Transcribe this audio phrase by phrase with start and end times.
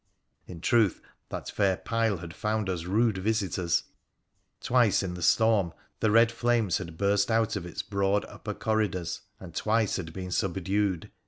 [0.47, 0.99] In truth,
[1.29, 3.83] that fair pile had found us rude visitors!
[4.59, 9.21] Twice in the storm the red flames had burst out of its broad upper corridors,
[9.39, 11.11] and twice had been subdued.